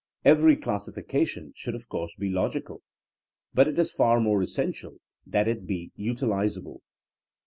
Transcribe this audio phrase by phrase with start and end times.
[0.25, 2.81] Every classifica tion should of course be logical;
[3.53, 6.81] but it is far more essential that it be utilizable.